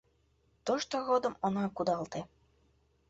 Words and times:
Тошто 0.65 0.95
родым 1.07 1.33
она 1.45 1.63
кудалте- 1.75 2.21